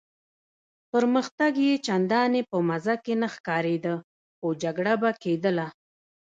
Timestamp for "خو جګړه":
4.37-4.93